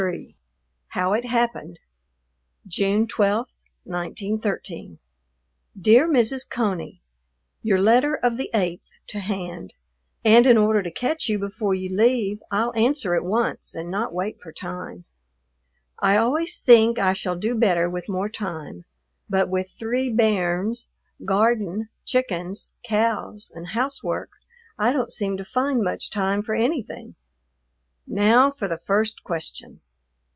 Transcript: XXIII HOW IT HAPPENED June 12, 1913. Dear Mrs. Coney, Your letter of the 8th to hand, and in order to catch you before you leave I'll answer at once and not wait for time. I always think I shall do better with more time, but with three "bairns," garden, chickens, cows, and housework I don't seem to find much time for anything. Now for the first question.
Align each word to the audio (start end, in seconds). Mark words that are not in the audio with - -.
XXIII 0.01 0.35
HOW 0.87 1.13
IT 1.13 1.25
HAPPENED 1.25 1.79
June 2.65 3.05
12, 3.05 3.47
1913. 3.83 4.97
Dear 5.79 6.07
Mrs. 6.09 6.49
Coney, 6.49 7.03
Your 7.61 7.79
letter 7.79 8.15
of 8.15 8.37
the 8.37 8.49
8th 8.51 8.81
to 9.09 9.19
hand, 9.19 9.75
and 10.25 10.47
in 10.47 10.57
order 10.57 10.81
to 10.81 10.89
catch 10.89 11.29
you 11.29 11.37
before 11.37 11.75
you 11.75 11.95
leave 11.95 12.39
I'll 12.49 12.73
answer 12.75 13.13
at 13.13 13.23
once 13.23 13.75
and 13.75 13.91
not 13.91 14.11
wait 14.11 14.41
for 14.41 14.51
time. 14.51 15.05
I 15.99 16.17
always 16.17 16.57
think 16.57 16.97
I 16.97 17.13
shall 17.13 17.35
do 17.35 17.53
better 17.53 17.87
with 17.87 18.09
more 18.09 18.27
time, 18.27 18.85
but 19.29 19.49
with 19.49 19.69
three 19.69 20.11
"bairns," 20.11 20.89
garden, 21.25 21.89
chickens, 22.05 22.71
cows, 22.83 23.51
and 23.53 23.67
housework 23.67 24.31
I 24.79 24.93
don't 24.93 25.11
seem 25.11 25.37
to 25.37 25.45
find 25.45 25.83
much 25.83 26.09
time 26.09 26.41
for 26.41 26.55
anything. 26.55 27.13
Now 28.07 28.49
for 28.49 28.67
the 28.67 28.79
first 28.79 29.23
question. 29.23 29.79